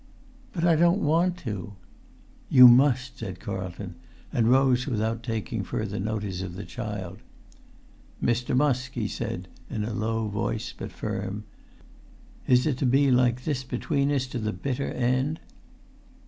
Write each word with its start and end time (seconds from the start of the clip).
"But 0.51 0.63
I 0.65 0.75
don't 0.75 1.03
want 1.03 1.37
to!" 1.45 1.73
"You 2.49 2.67
must," 2.67 3.19
said 3.19 3.39
Carlton, 3.39 3.93
and 4.33 4.49
rose 4.49 4.87
without 4.87 5.21
taking 5.21 5.61
further 5.63 5.99
notice 5.99 6.41
of 6.41 6.55
the 6.55 6.65
child. 6.65 7.19
"Mr. 8.19 8.57
Musk," 8.57 8.93
he 8.93 9.07
said, 9.07 9.47
in 9.69 9.83
a 9.83 9.93
low 9.93 10.27
voice 10.27 10.73
but 10.75 10.91
firm, 10.91 11.43
"is 12.47 12.65
it 12.65 12.79
to 12.79 12.85
be 12.87 13.11
like 13.11 13.43
this 13.43 13.63
between 13.63 14.11
us 14.11 14.25
to 14.25 14.39
the 14.39 14.51
bitter 14.53 14.91
end?" 14.91 15.39